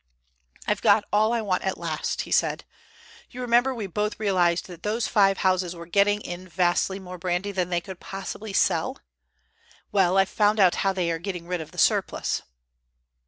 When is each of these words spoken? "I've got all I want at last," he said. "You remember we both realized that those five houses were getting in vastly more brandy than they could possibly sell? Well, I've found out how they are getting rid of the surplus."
"I've 0.65 0.81
got 0.81 1.05
all 1.13 1.31
I 1.31 1.41
want 1.41 1.61
at 1.63 1.77
last," 1.77 2.21
he 2.21 2.31
said. 2.31 2.65
"You 3.29 3.39
remember 3.41 3.71
we 3.71 3.85
both 3.85 4.19
realized 4.19 4.65
that 4.65 4.81
those 4.81 5.07
five 5.07 5.37
houses 5.37 5.75
were 5.75 5.85
getting 5.85 6.21
in 6.21 6.47
vastly 6.47 6.97
more 6.97 7.19
brandy 7.19 7.51
than 7.51 7.69
they 7.69 7.81
could 7.81 7.99
possibly 7.99 8.51
sell? 8.51 8.97
Well, 9.91 10.17
I've 10.17 10.27
found 10.27 10.59
out 10.59 10.73
how 10.81 10.91
they 10.91 11.11
are 11.11 11.19
getting 11.19 11.45
rid 11.45 11.61
of 11.61 11.69
the 11.69 11.77
surplus." 11.77 12.41